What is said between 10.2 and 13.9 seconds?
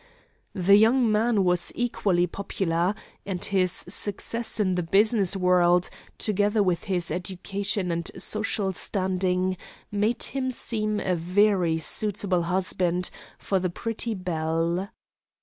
him seem a very suitable husband for the